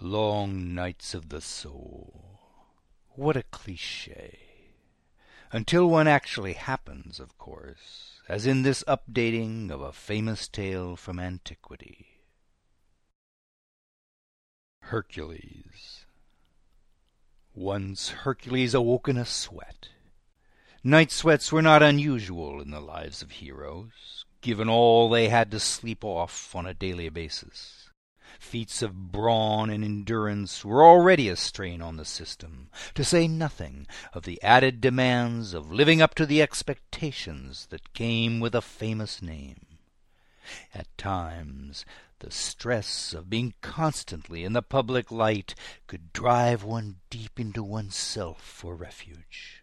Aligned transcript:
Long 0.00 0.74
nights 0.74 1.14
of 1.14 1.28
the 1.28 1.40
soul. 1.40 2.40
What 3.14 3.36
a 3.36 3.44
cliche. 3.44 4.38
Until 5.52 5.88
one 5.88 6.08
actually 6.08 6.54
happens, 6.54 7.20
of 7.20 7.38
course, 7.38 8.20
as 8.28 8.44
in 8.44 8.62
this 8.62 8.82
updating 8.88 9.70
of 9.70 9.80
a 9.80 9.92
famous 9.92 10.48
tale 10.48 10.96
from 10.96 11.20
antiquity. 11.20 12.06
Hercules. 14.80 16.04
Once 17.54 18.10
Hercules 18.10 18.74
awoke 18.74 19.08
in 19.08 19.16
a 19.16 19.24
sweat. 19.24 19.90
Night 20.82 21.12
sweats 21.12 21.52
were 21.52 21.62
not 21.62 21.82
unusual 21.82 22.60
in 22.60 22.72
the 22.72 22.80
lives 22.80 23.22
of 23.22 23.30
heroes, 23.30 24.24
given 24.40 24.68
all 24.68 25.08
they 25.08 25.28
had 25.28 25.50
to 25.52 25.60
sleep 25.60 26.04
off 26.04 26.54
on 26.54 26.66
a 26.66 26.74
daily 26.74 27.08
basis. 27.08 27.83
Feats 28.38 28.82
of 28.82 29.12
brawn 29.12 29.70
and 29.70 29.84
endurance 29.84 30.64
were 30.64 30.84
already 30.84 31.28
a 31.28 31.36
strain 31.36 31.80
on 31.80 31.96
the 31.96 32.04
system, 32.04 32.68
to 32.94 33.04
say 33.04 33.28
nothing 33.28 33.86
of 34.12 34.24
the 34.24 34.42
added 34.42 34.80
demands 34.80 35.54
of 35.54 35.70
living 35.70 36.02
up 36.02 36.14
to 36.14 36.26
the 36.26 36.42
expectations 36.42 37.66
that 37.70 37.94
came 37.94 38.40
with 38.40 38.54
a 38.54 38.60
famous 38.60 39.22
name. 39.22 39.78
At 40.74 40.96
times 40.98 41.86
the 42.18 42.30
stress 42.30 43.14
of 43.14 43.30
being 43.30 43.54
constantly 43.60 44.44
in 44.44 44.52
the 44.52 44.62
public 44.62 45.10
light 45.10 45.54
could 45.86 46.12
drive 46.12 46.62
one 46.62 46.96
deep 47.10 47.40
into 47.40 47.62
oneself 47.62 48.42
for 48.42 48.74
refuge. 48.74 49.62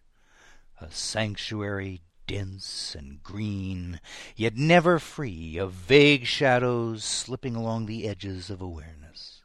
A 0.80 0.92
sanctuary 0.92 2.02
dense 2.28 2.96
and 2.96 3.22
green, 3.24 4.00
yet 4.36 4.56
never 4.56 5.00
free 5.00 5.58
of 5.58 5.72
vague 5.74 6.26
shadows 6.26 7.04
slipping 7.04 7.56
along 7.56 7.86
the 7.86 8.08
edges 8.08 8.50
of 8.50 8.62
awareness. 8.62 9.42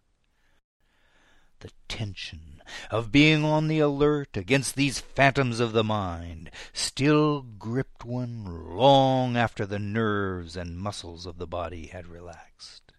The 1.61 1.71
tension 1.89 2.63
of 2.91 3.11
being 3.11 3.45
on 3.45 3.69
the 3.69 3.79
alert 3.79 4.37
against 4.37 4.77
these 4.77 5.01
phantoms 5.01 5.61
of 5.61 5.73
the 5.73 5.85
mind 5.85 6.51
still 6.73 7.43
gripped 7.43 8.05
one 8.05 8.45
long 8.77 9.37
after 9.37 9.65
the 9.65 9.79
nerves 9.79 10.57
and 10.57 10.79
muscles 10.79 11.27
of 11.27 11.39
the 11.39 11.47
body 11.47 11.87
had 11.87 12.07
relaxed. 12.07 12.93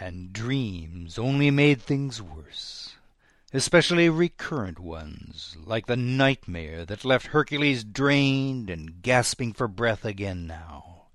And 0.00 0.32
dreams 0.32 1.18
only 1.18 1.50
made 1.50 1.80
things 1.80 2.20
worse 2.20 2.96
especially 3.54 4.08
recurrent 4.08 4.80
ones, 4.80 5.56
like 5.64 5.86
the 5.86 5.96
nightmare 5.96 6.84
that 6.84 7.04
left 7.04 7.28
Hercules 7.28 7.84
drained 7.84 8.68
and 8.68 9.00
gasping 9.00 9.52
for 9.52 9.68
breath 9.68 10.04
again 10.04 10.44
now. 10.48 11.06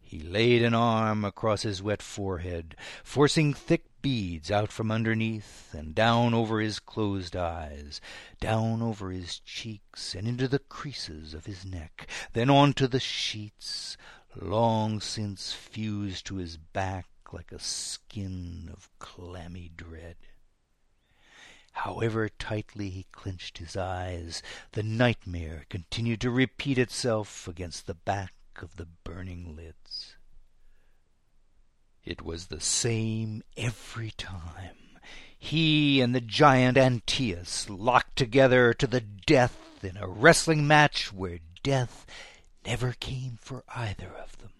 He 0.00 0.20
laid 0.20 0.62
an 0.62 0.72
arm 0.72 1.24
across 1.24 1.62
his 1.62 1.82
wet 1.82 2.00
forehead, 2.00 2.76
forcing 3.02 3.52
thick 3.52 3.84
beads 4.00 4.52
out 4.52 4.70
from 4.70 4.92
underneath 4.92 5.74
and 5.74 5.96
down 5.96 6.32
over 6.32 6.60
his 6.60 6.78
closed 6.78 7.34
eyes, 7.34 8.00
down 8.40 8.80
over 8.80 9.10
his 9.10 9.40
cheeks 9.40 10.14
and 10.14 10.28
into 10.28 10.46
the 10.46 10.60
creases 10.60 11.34
of 11.34 11.46
his 11.46 11.64
neck, 11.64 12.06
then 12.34 12.48
on 12.48 12.72
to 12.74 12.86
the 12.86 13.00
sheets, 13.00 13.96
long 14.36 15.00
since 15.00 15.52
fused 15.52 16.24
to 16.26 16.36
his 16.36 16.56
back 16.56 17.06
like 17.32 17.50
a 17.50 17.58
skin 17.58 18.70
of 18.72 18.88
clammy 19.00 19.72
dread. 19.76 20.16
However 21.82 22.28
tightly 22.28 22.90
he 22.90 23.06
clenched 23.12 23.58
his 23.58 23.76
eyes, 23.76 24.42
the 24.72 24.82
nightmare 24.82 25.64
continued 25.70 26.20
to 26.22 26.30
repeat 26.30 26.76
itself 26.76 27.46
against 27.46 27.86
the 27.86 27.94
back 27.94 28.34
of 28.60 28.74
the 28.74 28.88
burning 29.04 29.54
lids. 29.54 30.16
It 32.04 32.20
was 32.20 32.46
the 32.46 32.60
same 32.60 33.44
every 33.56 34.10
time. 34.10 34.98
He 35.38 36.00
and 36.00 36.12
the 36.12 36.20
giant 36.20 36.76
Antaeus 36.76 37.70
locked 37.70 38.16
together 38.16 38.74
to 38.74 38.88
the 38.88 39.00
death 39.00 39.84
in 39.84 39.96
a 39.98 40.08
wrestling 40.08 40.66
match 40.66 41.12
where 41.12 41.38
death 41.62 42.04
never 42.66 42.92
came 42.98 43.38
for 43.40 43.62
either 43.68 44.12
of 44.12 44.36
them. 44.38 44.50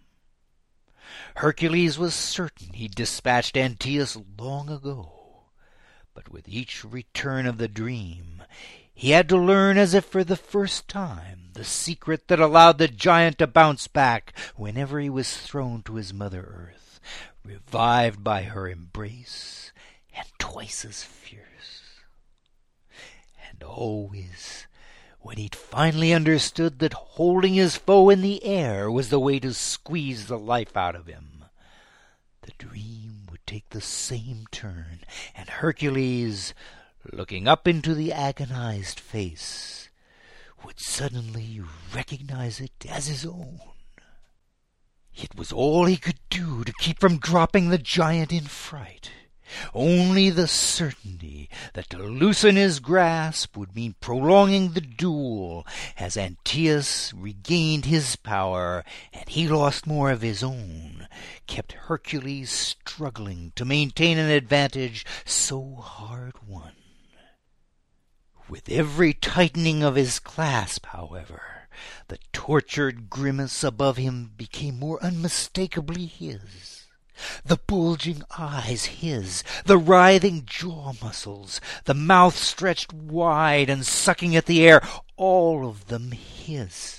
Hercules 1.34 1.98
was 1.98 2.14
certain 2.14 2.74
he'd 2.74 2.94
dispatched 2.94 3.56
Antaeus 3.56 4.16
long 4.38 4.70
ago 4.70 5.17
but 6.18 6.32
with 6.32 6.48
each 6.48 6.84
return 6.84 7.46
of 7.46 7.58
the 7.58 7.68
dream, 7.68 8.42
he 8.92 9.10
had 9.10 9.28
to 9.28 9.36
learn 9.36 9.78
as 9.78 9.94
if 9.94 10.04
for 10.04 10.24
the 10.24 10.34
first 10.34 10.88
time 10.88 11.50
the 11.52 11.62
secret 11.62 12.26
that 12.26 12.40
allowed 12.40 12.76
the 12.78 12.88
giant 12.88 13.38
to 13.38 13.46
bounce 13.46 13.86
back 13.86 14.36
whenever 14.56 14.98
he 14.98 15.08
was 15.08 15.36
thrown 15.36 15.80
to 15.80 15.94
his 15.94 16.12
mother 16.12 16.40
earth, 16.42 16.98
revived 17.44 18.24
by 18.24 18.42
her 18.42 18.68
embrace 18.68 19.70
and 20.12 20.26
twice 20.40 20.84
as 20.84 21.04
fierce. 21.04 22.00
And 23.48 23.62
always, 23.62 24.66
when 25.20 25.36
he'd 25.36 25.54
finally 25.54 26.12
understood 26.12 26.80
that 26.80 26.94
holding 26.94 27.54
his 27.54 27.76
foe 27.76 28.10
in 28.10 28.22
the 28.22 28.42
air 28.42 28.90
was 28.90 29.10
the 29.10 29.20
way 29.20 29.38
to 29.38 29.54
squeeze 29.54 30.26
the 30.26 30.36
life 30.36 30.76
out 30.76 30.96
of 30.96 31.06
him, 31.06 31.44
the 32.42 32.50
dream 32.58 33.27
take 33.48 33.70
the 33.70 33.80
same 33.80 34.44
turn, 34.52 35.00
and 35.34 35.48
Hercules, 35.48 36.52
looking 37.10 37.48
up 37.48 37.66
into 37.66 37.94
the 37.94 38.12
agonized 38.12 39.00
face, 39.00 39.88
would 40.62 40.78
suddenly 40.78 41.62
recognize 41.94 42.60
it 42.60 42.84
as 42.86 43.06
his 43.06 43.24
own. 43.24 43.60
It 45.14 45.34
was 45.34 45.50
all 45.50 45.86
he 45.86 45.96
could 45.96 46.18
do 46.28 46.62
to 46.62 46.74
keep 46.74 47.00
from 47.00 47.16
dropping 47.16 47.70
the 47.70 47.78
giant 47.78 48.32
in 48.32 48.44
fright. 48.44 49.12
Only 49.72 50.28
the 50.28 50.46
certainty 50.46 51.48
that 51.72 51.88
to 51.88 51.98
loosen 51.98 52.56
his 52.56 52.80
grasp 52.80 53.56
would 53.56 53.74
mean 53.74 53.94
prolonging 53.98 54.72
the 54.72 54.82
duel 54.82 55.66
as 55.96 56.18
Antaeus 56.18 57.14
regained 57.14 57.86
his 57.86 58.14
power 58.16 58.84
and 59.10 59.26
he 59.26 59.48
lost 59.48 59.86
more 59.86 60.10
of 60.10 60.20
his 60.20 60.42
own 60.42 61.08
kept 61.48 61.72
Hercules 61.72 62.50
struggling 62.50 63.52
to 63.56 63.64
maintain 63.64 64.18
an 64.18 64.30
advantage 64.30 65.04
so 65.24 65.74
hard 65.76 66.34
won. 66.46 66.74
With 68.48 68.68
every 68.68 69.14
tightening 69.14 69.82
of 69.82 69.96
his 69.96 70.20
clasp, 70.20 70.86
however, 70.86 71.68
the 72.06 72.18
tortured 72.32 73.10
grimace 73.10 73.64
above 73.64 73.96
him 73.96 74.32
became 74.36 74.78
more 74.78 75.02
unmistakably 75.02 76.06
his. 76.06 76.86
The 77.44 77.56
bulging 77.56 78.22
eyes 78.38 78.84
his, 78.84 79.42
the 79.64 79.76
writhing 79.76 80.44
jaw 80.46 80.92
muscles, 81.02 81.60
the 81.84 81.94
mouth 81.94 82.38
stretched 82.38 82.92
wide 82.92 83.68
and 83.68 83.84
sucking 83.84 84.36
at 84.36 84.46
the 84.46 84.64
air, 84.66 84.86
all 85.16 85.66
of 85.66 85.86
them 85.88 86.12
his. 86.12 86.97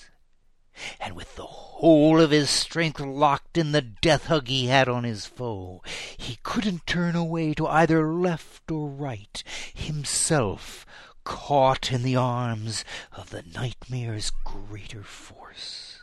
And 0.99 1.15
with 1.15 1.35
the 1.35 1.45
whole 1.45 2.19
of 2.19 2.31
his 2.31 2.49
strength 2.49 2.99
locked 2.99 3.57
in 3.57 3.71
the 3.71 3.81
death 3.81 4.25
hug 4.25 4.47
he 4.47 4.67
had 4.67 4.87
on 4.87 5.03
his 5.03 5.25
foe, 5.25 5.81
he 6.17 6.39
couldn't 6.43 6.85
turn 6.85 7.15
away 7.15 7.53
to 7.55 7.67
either 7.67 8.11
left 8.11 8.69
or 8.71 8.89
right, 8.89 9.43
himself 9.73 10.85
caught 11.23 11.91
in 11.91 12.03
the 12.03 12.15
arms 12.15 12.83
of 13.13 13.29
the 13.29 13.43
nightmare's 13.43 14.31
greater 14.43 15.03
force. 15.03 15.99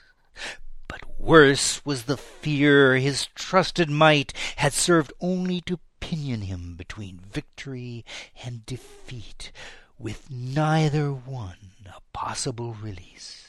But 0.88 1.20
worse 1.20 1.84
was 1.84 2.04
the 2.04 2.16
fear 2.16 2.96
his 2.96 3.26
trusted 3.34 3.90
might 3.90 4.32
had 4.56 4.72
served 4.72 5.12
only 5.20 5.60
to 5.62 5.80
pinion 6.00 6.42
him 6.42 6.74
between 6.76 7.18
victory 7.18 8.04
and 8.44 8.64
defeat, 8.66 9.50
with 9.98 10.30
neither 10.30 11.12
one 11.12 11.72
a 11.86 12.00
possible 12.12 12.74
release. 12.74 13.45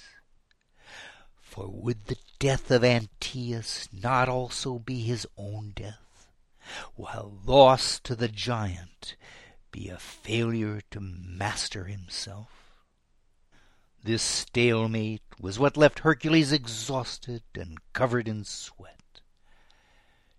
For 1.58 1.70
would 1.70 2.06
the 2.06 2.20
death 2.38 2.70
of 2.70 2.84
Antaeus 2.84 3.90
not 3.92 4.30
also 4.30 4.78
be 4.78 5.02
his 5.02 5.26
own 5.36 5.72
death, 5.76 6.28
while 6.94 7.42
loss 7.46 8.00
to 8.02 8.16
the 8.16 8.28
giant 8.28 9.16
be 9.72 9.90
a 9.90 9.98
failure 9.98 10.82
to 10.92 11.00
master 11.00 11.86
himself? 11.86 12.76
This 14.04 14.22
stalemate 14.22 15.24
was 15.40 15.58
what 15.58 15.78
left 15.78 16.02
Hercules 16.02 16.52
exhausted 16.52 17.42
and 17.56 17.80
covered 17.92 18.28
in 18.28 18.44
sweat. 18.44 19.22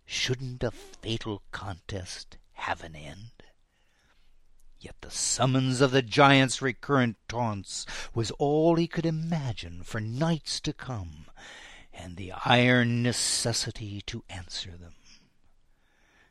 shouldn't 0.06 0.62
a 0.62 0.70
fatal 0.70 1.42
contest 1.50 2.36
have 2.52 2.84
an 2.84 2.94
end? 2.94 3.37
Yet 4.80 4.94
the 5.00 5.10
summons 5.10 5.80
of 5.80 5.90
the 5.90 6.02
giant's 6.02 6.62
recurrent 6.62 7.16
taunts 7.28 7.84
was 8.14 8.30
all 8.32 8.76
he 8.76 8.86
could 8.86 9.06
imagine 9.06 9.82
for 9.82 10.00
nights 10.00 10.60
to 10.60 10.72
come, 10.72 11.26
and 11.92 12.16
the 12.16 12.32
iron 12.44 13.02
necessity 13.02 14.00
to 14.02 14.24
answer 14.28 14.76
them. 14.76 14.94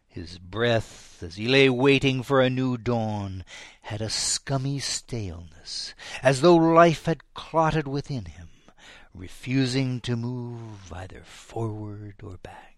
His 0.08 0.40
breath, 0.40 1.22
as 1.22 1.36
he 1.36 1.48
lay 1.48 1.70
waiting 1.70 2.24
for 2.24 2.42
a 2.42 2.50
new 2.50 2.78
dawn, 2.78 3.44
had 3.82 4.02
a 4.02 4.10
scummy 4.10 4.80
staleness, 4.80 5.94
as 6.24 6.42
though 6.42 6.56
life 6.56 7.06
had 7.06 7.34
clotted 7.34 7.88
within 7.88 8.26
him, 8.26 8.50
refusing 9.14 10.00
to 10.02 10.16
move 10.16 10.92
either 10.94 11.24
forward 11.24 12.16
or 12.24 12.38
back. 12.38 12.77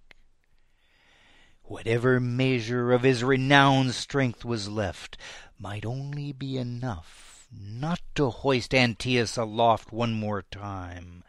Whatever 1.69 2.19
measure 2.19 2.91
of 2.91 3.03
his 3.03 3.23
renowned 3.23 3.93
strength 3.93 4.43
was 4.43 4.67
left 4.67 5.19
might 5.59 5.85
only 5.85 6.33
be 6.33 6.57
enough 6.57 7.47
not 7.51 8.01
to 8.15 8.31
hoist 8.31 8.73
Antaeus 8.73 9.37
aloft 9.37 9.93
one 9.93 10.13
more 10.13 10.41
time, 10.41 11.23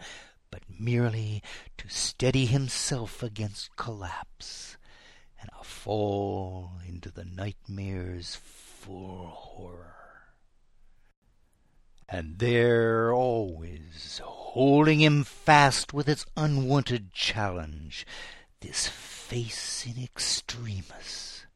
but 0.50 0.62
merely 0.66 1.42
to 1.76 1.90
steady 1.90 2.46
himself 2.46 3.22
against 3.22 3.76
collapse 3.76 4.78
and 5.38 5.50
a 5.60 5.62
fall 5.62 6.72
into 6.88 7.10
the 7.10 7.26
nightmare's 7.26 8.36
full 8.36 9.26
horror. 9.26 10.32
And 12.08 12.38
there 12.38 13.12
always, 13.12 14.22
holding 14.24 15.02
him 15.02 15.22
fast 15.22 15.92
with 15.92 16.08
its 16.08 16.24
unwonted 16.34 17.12
challenge, 17.12 18.06
this 18.60 18.88
face 19.30 19.86
in 19.86 20.02
extremis, 20.02 21.46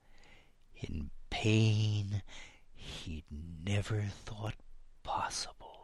in 0.76 1.10
pain 1.28 2.22
he'd 2.72 3.24
never 3.66 4.04
thought 4.24 4.54
possible. 5.02 5.80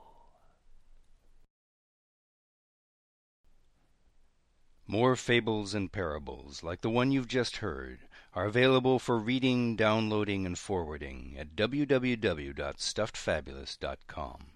More 4.87 5.17
fables 5.17 5.75
and 5.75 5.91
parables 5.91 6.63
like 6.63 6.83
the 6.83 6.89
one 6.89 7.11
you've 7.11 7.27
just 7.27 7.57
heard 7.57 7.99
are 8.35 8.47
available 8.47 9.01
for 9.01 9.19
reading, 9.19 9.75
downloading, 9.75 10.47
and 10.47 10.57
forwarding 10.57 11.35
at 11.37 11.57
www.stuffedfabulist.com. 11.57 14.47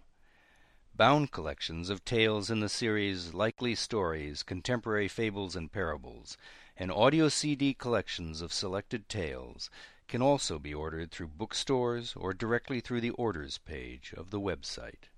Bound 0.94 1.32
collections 1.32 1.90
of 1.90 2.04
tales 2.04 2.48
in 2.48 2.60
the 2.60 2.68
series 2.68 3.34
Likely 3.34 3.74
Stories, 3.74 4.44
Contemporary 4.44 5.08
Fables 5.08 5.56
and 5.56 5.72
Parables, 5.72 6.36
and 6.76 6.90
audio 6.90 7.28
CD 7.28 7.72
collections 7.72 8.40
of 8.40 8.52
selected 8.52 9.08
tales 9.08 9.70
can 10.08 10.20
also 10.20 10.58
be 10.58 10.74
ordered 10.74 11.10
through 11.10 11.28
bookstores 11.28 12.14
or 12.16 12.34
directly 12.34 12.80
through 12.80 13.00
the 13.00 13.10
orders 13.10 13.58
page 13.58 14.12
of 14.16 14.30
the 14.30 14.40
website. 14.40 15.08